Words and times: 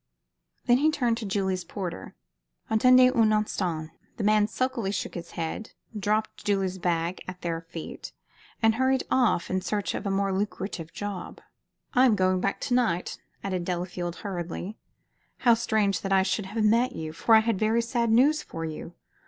Then 0.65 0.77
he 0.79 0.89
turned 0.89 1.17
to 1.17 1.27
Julie's 1.27 1.63
porter. 1.63 2.15
"Attendez 2.71 3.11
un 3.13 3.31
instant." 3.31 3.91
The 4.17 4.23
man 4.23 4.47
sulkily 4.47 4.91
shook 4.91 5.13
his 5.13 5.33
head, 5.37 5.73
dropped 5.95 6.43
Julie's 6.43 6.79
bag 6.79 7.21
at 7.27 7.41
their 7.41 7.61
feet, 7.61 8.11
and 8.63 8.73
hurried 8.73 9.03
off 9.11 9.51
in 9.51 9.61
search 9.61 9.93
of 9.93 10.07
a 10.07 10.09
more 10.09 10.33
lucrative 10.33 10.91
job. 10.91 11.39
"I 11.93 12.05
am 12.07 12.15
going 12.15 12.41
back 12.41 12.59
to 12.61 12.73
night," 12.73 13.19
added 13.43 13.63
Delafield, 13.63 14.15
hurriedly. 14.15 14.75
"How 15.41 15.53
strange 15.53 16.01
that 16.01 16.11
I 16.11 16.23
should 16.23 16.47
have 16.47 16.65
met 16.65 16.95
you, 16.95 17.13
for 17.13 17.35
I 17.35 17.41
have 17.41 17.57
very 17.57 17.83
sad 17.83 18.09
news 18.09 18.41
for 18.41 18.65
you! 18.65 18.95